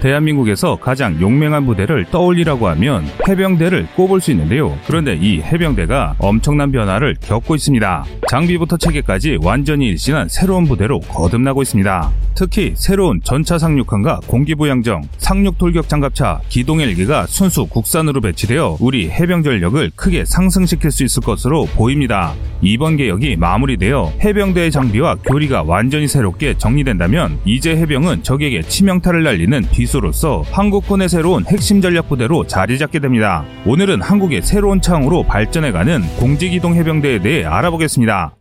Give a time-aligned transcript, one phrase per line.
[0.00, 4.76] 대한민국에서 가장 용맹한 부대를 떠올리라고 하면 해병대를 꼽을 수 있는데요.
[4.86, 8.04] 그런데 이 해병대가 엄청난 변화를 겪고 있습니다.
[8.28, 12.10] 장비부터 체계까지 완전히 일신한 새로운 부대로 거듭나고 있습니다.
[12.34, 19.42] 특히 새로운 전차 상륙함과 공기부양정, 상륙 돌격 장갑차, 기동 헬기가 순수 국산으로 배치되어 우리 해병
[19.42, 22.34] 전력을 크게 상승시킬 수 있을 것으로 보입니다.
[22.62, 30.44] 이번 개혁이 마무리되어 해병대의 장비와 교리가 완전히 새롭게 정리된다면 이제 해병은 적에게 치명타를 날리는 비수로서
[30.50, 33.44] 한국군의 새로운 핵심 전략 부대로 자리 잡게 됩니다.
[33.64, 38.34] 오늘은 한국의 새로운 창으로 발전해가는 공직이동 해병대에 대해 알아보겠습니다.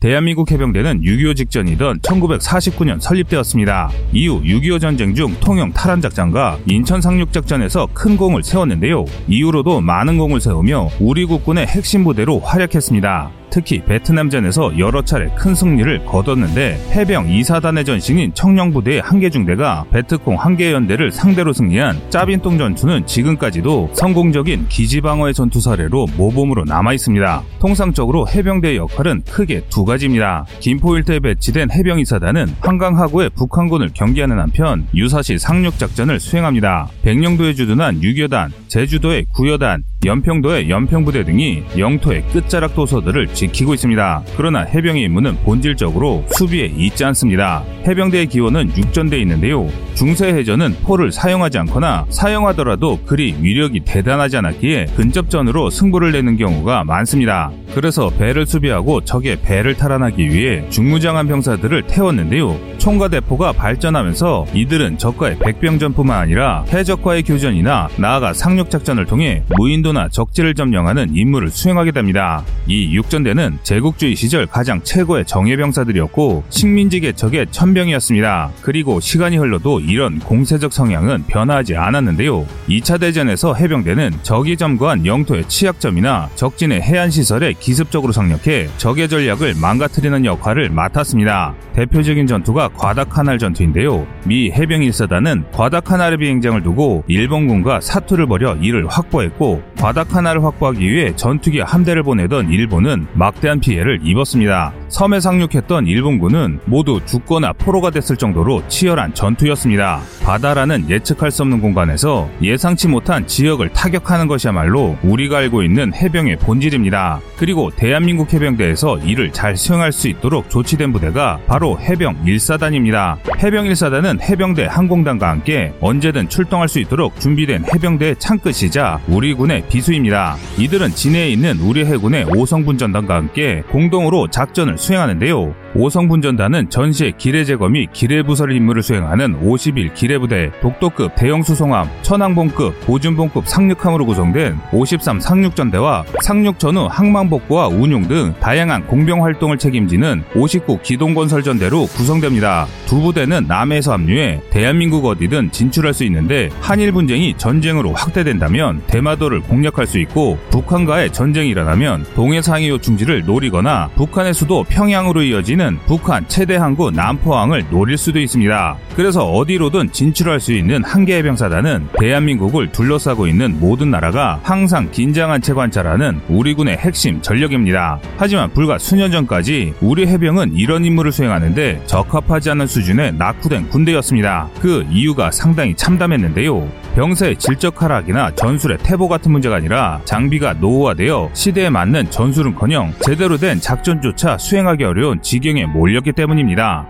[0.00, 3.90] 대한민국 해병대는 6.25 직전이던 1949년 설립되었습니다.
[4.12, 9.04] 이후 6.25 전쟁 중 통영 탈환작전과 인천 상륙작전에서 큰 공을 세웠는데요.
[9.26, 13.37] 이후로도 많은 공을 세우며 우리 국군의 핵심 부대로 활약했습니다.
[13.50, 20.72] 특히 베트남전에서 여러 차례 큰 승리를 거뒀는데 해병 2사단의 전신인 청령부대의 한개 중대가 베트콩 한개
[20.72, 27.42] 연대를 상대로 승리한 짜빈동 전투는 지금까지도 성공적인 기지방어의 전투 사례로 모범으로 남아 있습니다.
[27.60, 30.46] 통상적으로 해병대의 역할은 크게 두 가지입니다.
[30.60, 36.88] 김포 일대에 배치된 해병 2사단은 한강 하구의 북한군을 경계하는 한편 유사시 상륙 작전을 수행합니다.
[37.02, 44.22] 백령도에 주둔한 6여단, 제주도의 9여단, 연평도의 연평부대 등이 영토의 끝자락 도서들을 지키고 있습니다.
[44.36, 47.64] 그러나 해병의 임무는 본질적으로 수비에 있지 않습니다.
[47.84, 49.68] 해병대의 기원은 육전대에 있는데요.
[49.94, 57.50] 중세 해전은 포를 사용하지 않거나 사용하더라도 그리 위력이 대단하지 않았기에 근접전으로 승부를 내는 경우가 많습니다.
[57.74, 62.56] 그래서 배를 수비하고 적의 배를 탈환하기 위해 중무장한 병사들을 태웠는데요.
[62.78, 70.54] 총과 대포가 발전하면서 이들은 적과의 백병전뿐만 아니라 해적과의 교전이나 나아가 상륙작전을 통해 무인도 나 적지를
[70.54, 72.42] 점령하는 임무를 수행하게 됩니다.
[72.66, 78.50] 이 육전대는 제국주의 시절 가장 최고의 정예병사들이었고 식민지 개척의 천병이었습니다.
[78.62, 82.46] 그리고 시간이 흘러도 이런 공세적 성향은 변화하지 않았는데요.
[82.68, 90.24] 2차 대전에서 해병대는 적이 점거한 영토의 취약점이나 적진의 해안 시설에 기습적으로 상륙해 적의 전략을 망가뜨리는
[90.24, 91.54] 역할을 맡았습니다.
[91.74, 94.06] 대표적인 전투가 과다카날 전투인데요.
[94.24, 101.60] 미 해병 1사단은 과다카날의 비행장을 두고 일본군과 사투를 벌여 이를 확보했고 과다카날을 확보하기 위해 전투기
[101.60, 104.72] 함대를 보내던 일본은 막대한 피해를 입었습니다.
[104.88, 110.00] 섬에 상륙했던 일본군은 모두 죽거나 포로가 됐을 정도로 치열한 전투였습니다.
[110.24, 117.20] 바다라는 예측할 수 없는 공간에서 예상치 못한 지역을 타격하는 것이야말로 우리가 알고 있는 해병의 본질입니다.
[117.36, 123.18] 그리고 대한민국 해병대에서 이를 잘 수행할 수 있도록 조치된 부대가 바로 해병 1사단입니다.
[123.42, 130.36] 해병 1사단은 해병대 항공단과 함께 언제든 출동할 수 있도록 준비된 해병대의 창끝이자 우리 군의 비수입니다.
[130.58, 135.54] 이들은 진해에 있는 우리 해군의 오성분전단과 함께 공동으로 작전을 수행하는데요.
[135.74, 142.80] 오성분전단은 전시의 기뢰 제거 및 기뢰 부설 임무를 수행하는 51 기뢰부대, 독도급 대형 수송함, 천왕봉급,
[142.86, 150.80] 보준봉급 상륙함으로 구성된 53 상륙전대와 상륙 전후 항망복구와 운용 등 다양한 공병 활동을 책임지는 59
[150.82, 152.66] 기동건설전대로 구성됩니다.
[152.86, 159.57] 두 부대는 남해에서 합류해 대한민국 어디든 진출할 수 있는데 한일 분쟁이 전쟁으로 확대된다면 대마도를 공
[159.62, 166.56] 략할 수 있고 북한과의 전쟁이 일어나면 동해상해 요충지를 노리거나 북한의 수도 평양으로 이어지는 북한 최대
[166.56, 168.76] 항구 남포항을 노릴 수도 있습니다.
[168.94, 175.52] 그래서 어디로든 진출할 수 있는 한개 해병사단은 대한민국을 둘러싸고 있는 모든 나라가 항상 긴장한 채
[175.52, 178.00] 관찰하는 우리 군의 핵심 전력입니다.
[178.16, 184.48] 하지만 불과 수년 전까지 우리 해병은 이런 임무를 수행하는데 적합하지 않은 수준의 낙후된 군대였습니다.
[184.60, 186.68] 그 이유가 상당히 참담했는데요.
[186.94, 193.36] 병사의 질적 하락이나 전술의 태보 같은 문제 가 아니라 장비가 노후화되어 시대에 맞는 전술은커녕 제대로
[193.36, 196.86] 된 작전조차 수행하기 어려운 지경에 몰렸기 때문입니다.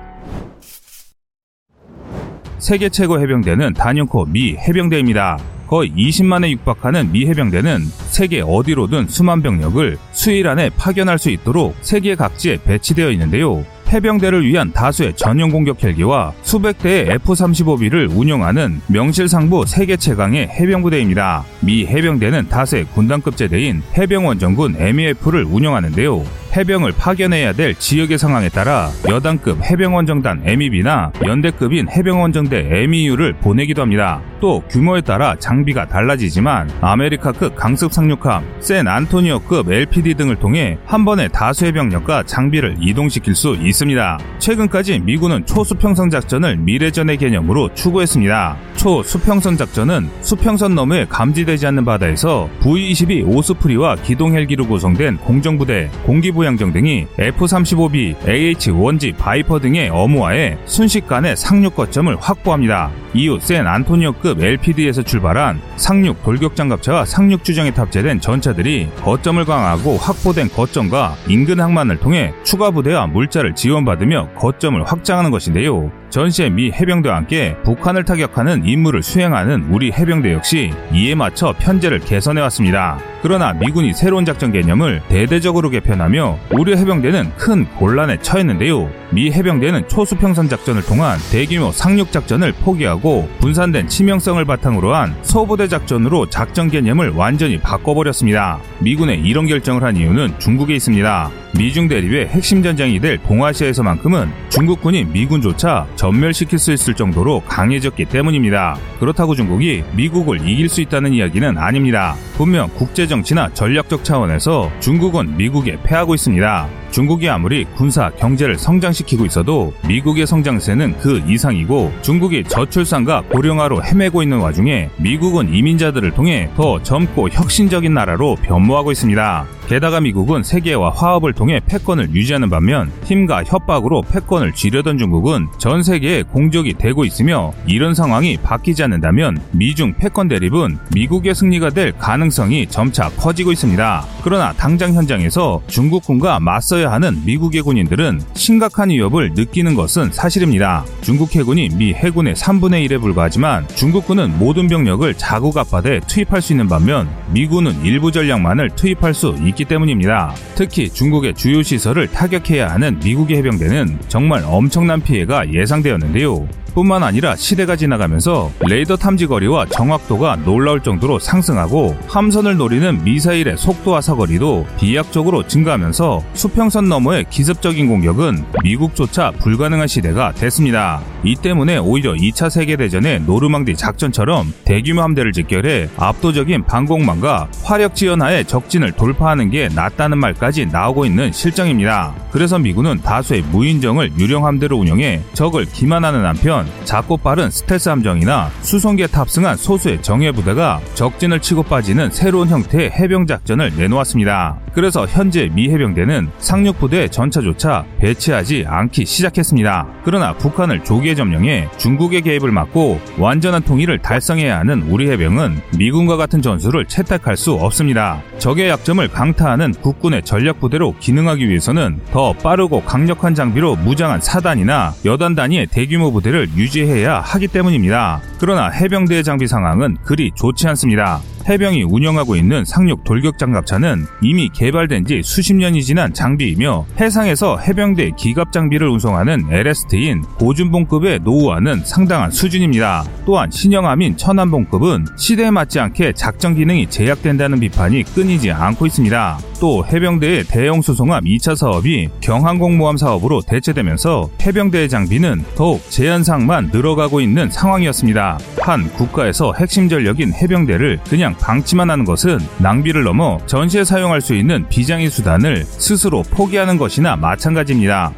[2.58, 5.38] 세계 최고 해병대는 단연코 미 해병대입니다.
[5.68, 12.14] 거의 20만에 육박하는 미 해병대는 세계 어디로든 수만 병력을 수일 안에 파견할 수 있도록 세계
[12.14, 13.64] 각지에 배치되어 있는데요.
[13.88, 21.44] 해병대를 위한 다수의 전용 공격 헬기와 수백 대의 F-35B를 운영하는 명실상부 세계 최강의 해병부대입니다.
[21.60, 26.24] 미 해병대는 다수의 군단급 제대인 해병원정군 MEF를 운영하는데요.
[26.58, 34.20] 해병을 파견해야 될 지역의 상황에 따라 여단급 해병원정단 MEB나 연대급인 해병원정대 MEU를 보내기도 합니다.
[34.40, 41.28] 또 규모에 따라 장비가 달라지지만 아메리카급 강습 상륙함, 샌 안토니오급 LPD 등을 통해 한 번에
[41.28, 44.18] 다수의 병력과 장비를 이동시킬 수 있습니다.
[44.38, 48.56] 최근까지 미군은 초수평선 작전을 미래전의 개념으로 추구했습니다.
[48.76, 56.47] 초수평선 작전은 수평선 너머에 감지되지 않는 바다에서 V-22 오스프리와 기동 헬기로 구성된 공정부대, 공기부 공
[56.48, 62.90] 기부양정 등이 F-35B, AH-1Z 바이퍼 등의 엄호하에 순식간에 상륙 거점을 확보합니다.
[63.12, 70.48] 이후 샌 안토니오급 LPD에서 출발한 상륙 돌격 장갑차와 상륙 주정에 탑재된 전차들이 거점을 강화하고 확보된
[70.48, 75.90] 거점과 인근 항만을 통해 추가 부대와 물자를 지원받으며 거점을 확장하는 것인데요.
[76.10, 82.40] 전시의 미 해병대와 함께 북한을 타격하는 임무를 수행하는 우리 해병대 역시 이에 맞춰 편제를 개선해
[82.42, 82.98] 왔습니다.
[83.22, 88.90] 그러나 미군이 새로운 작전 개념을 대대적으로 개편하며 우리 해병대는 큰 곤란에 처했는데요.
[89.10, 96.30] 미 해병대는 초수평선 작전을 통한 대규모 상륙 작전을 포기하고 분산된 치명성을 바탕으로 한 소부대 작전으로
[96.30, 98.60] 작전 개념을 완전히 바꿔버렸습니다.
[98.80, 101.30] 미군의 이런 결정을 한 이유는 중국에 있습니다.
[101.58, 108.78] 미중 대립의 핵심 전장이 될 동아시아에서만큼은 중국군이 미군조차 전멸시킬 수 있을 정도로 강해졌기 때문입니다.
[109.00, 112.14] 그렇다고 중국이 미국을 이길 수 있다는 이야기는 아닙니다.
[112.36, 116.68] 분명 국제정치나 전략적 차원에서 중국은 미국에 패하고 있습니다.
[116.92, 124.38] 중국이 아무리 군사, 경제를 성장시키고 있어도 미국의 성장세는 그 이상이고 중국이 저출산과 고령화로 헤매고 있는
[124.38, 129.57] 와중에 미국은 이민자들을 통해 더 젊고 혁신적인 나라로 변모하고 있습니다.
[129.68, 136.22] 게다가 미국은 세계와 화합을 통해 패권을 유지하는 반면 힘과 협박으로 패권을 쥐려던 중국은 전 세계에
[136.22, 143.10] 공적이 되고 있으며 이런 상황이 바뀌지 않는다면 미중 패권 대립은 미국의 승리가 될 가능성이 점차
[143.10, 144.06] 커지고 있습니다.
[144.24, 150.86] 그러나 당장 현장에서 중국군과 맞서야 하는 미국의 군인들은 심각한 위협을 느끼는 것은 사실입니다.
[151.02, 156.68] 중국 해군이 미 해군의 3분의 1에 불과하지만 중국군은 모든 병력을 자국 앞바다에 투입할 수 있는
[156.68, 160.34] 반면 미군은 일부 전략만을 투입할 수 있기 있기 때문입니다.
[160.54, 166.46] 특히 중국의 주요 시설을 타격해야 하는 미국의 해병대는 정말 엄청난 피해가 예상되었는데요.
[166.74, 174.00] 뿐만 아니라 시대가 지나가면서 레이더 탐지 거리와 정확도가 놀라울 정도로 상승하고 함선을 노리는 미사일의 속도와
[174.00, 181.00] 사거리도 비약적으로 증가하면서 수평선 너머의 기습적인 공격은 미국조차 불가능한 시대가 됐습니다.
[181.24, 188.92] 이 때문에 오히려 2차 세계대전의 노르망디 작전처럼 대규모 함대를 집결해 압도적인 방공망과 화력 지원하에 적진을
[188.92, 192.14] 돌파하는 게 낫다는 말까지 나오고 있는 실정입니다.
[192.30, 199.08] 그래서 미군은 다수의 무인정을 유령 함대로 운영해 적을 기만하는 한편 작고 빠른 스텔스 함정이나 수송기에
[199.08, 204.58] 탑승한 소수의 정예 부대가 적진을 치고 빠지는 새로운 형태의 해병 작전을 내놓았습니다.
[204.72, 209.86] 그래서 현재 미 해병대는 상륙 부대 전차조차 배치하지 않기 시작했습니다.
[210.04, 216.42] 그러나 북한을 조기에 점령해 중국의 개입을 막고 완전한 통일을 달성해야 하는 우리 해병은 미군과 같은
[216.42, 218.22] 전술을 채택할 수 없습니다.
[218.38, 225.34] 적의 약점을 강타하는 국군의 전략 부대로 기능하기 위해서는 더 빠르고 강력한 장비로 무장한 사단이나 여단
[225.34, 228.20] 단위의 대규모 부대를 유지해야 하기 때문입니다.
[228.38, 231.20] 그러나 해병대의 장비 상황은 그리 좋지 않습니다.
[231.48, 238.12] 해병이 운영하고 있는 상륙 돌격 장갑차는 이미 개발된 지 수십 년이 지난 장비이며 해상에서 해병대
[238.18, 243.04] 기갑 장비를 운송하는 LST인 고준봉급의 노후화는 상당한 수준입니다.
[243.24, 249.38] 또한 신형함인 천안봉급은 시대에 맞지 않게 작전 기능이 제약된다는 비판이 끊이지 않고 있습니다.
[249.60, 257.50] 또 해병대의 대형 수송함 2차 사업이 경항공모함 사업으로 대체되면서 해병대의 장비는 더욱 제한상만 늘어가고 있는
[257.50, 258.38] 상황이었습니다.
[258.60, 264.66] 한 국가에서 핵심 전력인 해병대를 그냥 방치만 하는 것은 낭비를 넘어 전시에 사용할 수 있는
[264.68, 268.12] 비장의 수단을 스스로 포기하는 것이나 마찬가지입니다.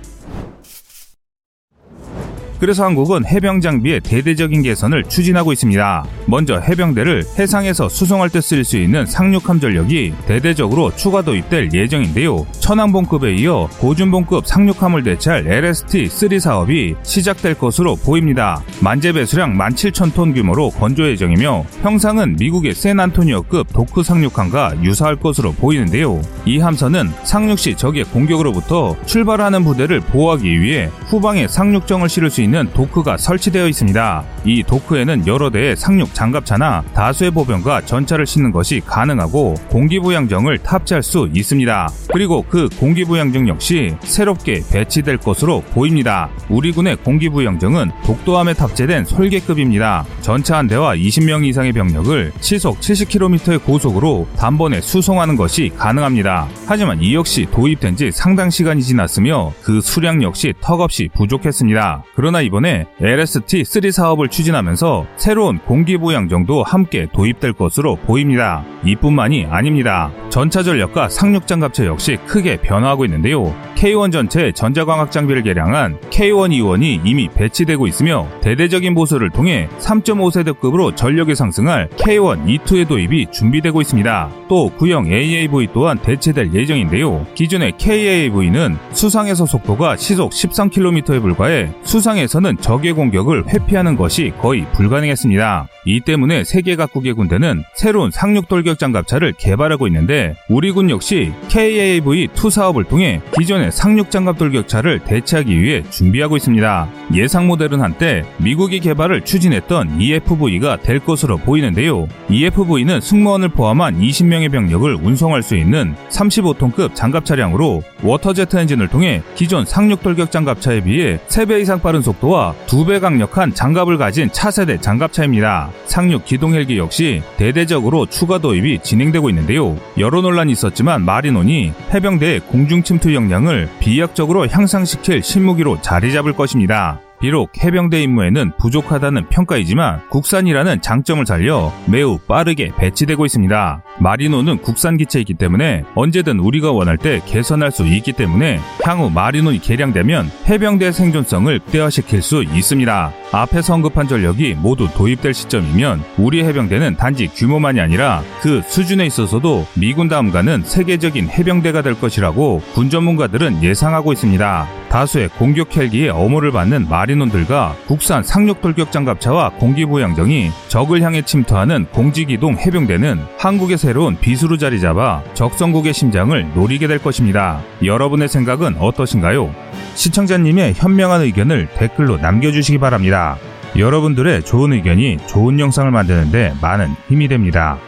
[2.60, 6.04] 그래서 한국은 해병 장비의 대대적인 개선을 추진하고 있습니다.
[6.26, 12.46] 먼저 해병대를 해상에서 수송할 때쓸수 있는 상륙함 전력이 대대적으로 추가 도입될 예정인데요.
[12.60, 18.62] 천왕봉급에 이어 고준봉급 상륙함을 대체할 LST-3 사업이 시작될 것으로 보입니다.
[18.82, 26.20] 만재 배수량 17,000톤 규모로 건조 예정이며 형상은 미국의 샌안토니오급 도크 상륙함과 유사할 것으로 보이는데요.
[26.44, 32.49] 이 함선은 상륙 시 적의 공격으로부터 출발하는 부대를 보호하기 위해 후방에 상륙정을 실을 수 있는
[32.50, 34.24] 있는 도크가 설치되어 있습니다.
[34.44, 41.28] 이 도크에는 여러 대의 상륙 장갑차나 다수의 보병과 전차를 싣는 것이 가능하고 공기부양정을 탑재할 수
[41.32, 41.88] 있습니다.
[42.12, 46.28] 그리고 그 공기부양정 역시 새롭게 배치될 것으로 보입니다.
[46.48, 50.04] 우리 군의 공기부양정은 독도함에 탑재된 설계급입니다.
[50.20, 56.48] 전차 한 대와 20명 이상의 병력을 시속 70km의 고속으로 단번에 수송하는 것이 가능합니다.
[56.66, 62.02] 하지만 이 역시 도입된 지 상당 시간이 지났으며 그 수량 역시 턱없이 부족했습니다.
[62.16, 68.64] 그러나 그러나 이번에 LST-3 사업을 추진하면서 새로운 공기부양정도 함께 도입될 것으로 보입니다.
[68.84, 70.10] 이뿐만이 아닙니다.
[70.30, 73.54] 전차 전력과 상륙 장갑차 역시 크게 변화하고 있는데요.
[73.74, 81.88] K1 전체 전자광학 장비를 개량한 K1E1이 이미 배치되고 있으며 대대적인 보수를 통해 3.5세대급으로 전력이 상승할
[81.96, 84.30] K1E2의 도입이 준비되고 있습니다.
[84.48, 87.26] 또 구형 AAV 또한 대체될 예정인데요.
[87.34, 95.66] 기존의 KAV는 수상에서 속도가 시속 13km에 불과해 수상 에서는 적의 공격을 회피하는 것이 거의 불가능했습니다.
[95.84, 102.50] 이 때문에 세계 각국의 군대는 새로운 상륙 돌격 장갑차를 개발하고 있는데 우리 군 역시 KAAV2
[102.50, 106.88] 사업을 통해 기존의 상륙 장갑 돌격차를 대체하기 위해 준비하고 있습니다.
[107.14, 112.06] 예상 모델은 한때 미국이 개발을 추진했던 EFV가 될 것으로 보이는데요.
[112.28, 119.64] EFV는 승무원을 포함한 20명의 병력을 운송할 수 있는 35톤급 장갑 차량으로 워터제트 엔진을 통해 기존
[119.64, 125.70] 상륙 돌격 장갑차에 비해 3배 이상 빠른 속도 와 2배 강력한 장갑을 가진 차세대 장갑차입니다.
[125.86, 129.76] 상륙 기동 헬기 역시 대대적으로 추가 도입이 진행되고 있는데요.
[129.98, 137.00] 여러 논란이 있었지만 마린온이 해병대의 공중 침투 역량을 비약적으로 향상시킬 신무기로 자리 잡을 것입니다.
[137.20, 143.82] 비록 해병대 임무에는 부족하다는 평가이지만 국산이라는 장점을 살려 매우 빠르게 배치되고 있습니다.
[144.00, 150.30] 마리노는 국산 기체이기 때문에 언제든 우리가 원할 때 개선할 수 있기 때문에 향후 마리노이 개량되면
[150.48, 153.12] 해병대 생존성을 극대화시킬 수 있습니다.
[153.32, 160.08] 앞에서 언급한 전력이 모두 도입될 시점이면 우리 해병대는 단지 규모만이 아니라 그 수준에 있어서도 미군
[160.08, 164.66] 다음 가는 세계적인 해병대가 될 것이라고 군 전문가들은 예상하고 있습니다.
[164.90, 172.56] 다수의 공격 헬기의 어모를 받는 마리논들과 국산 상륙 돌격 장갑차와 공기부양정이 적을 향해 침투하는 공지기동
[172.58, 177.60] 해병대는 한국의 새로운 비수로 자리 잡아 적성국의 심장을 노리게 될 것입니다.
[177.82, 179.52] 여러분의 생각은 어떠신가요?
[179.96, 183.36] 시청자님의 현명한 의견을 댓글로 남겨주시기 바랍니다.
[183.76, 187.78] 여러분들의 좋은 의견이 좋은 영상을 만드는데 많은 힘이 됩니다.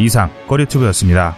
[0.00, 1.36] 이상 꺼리튜브였습니다.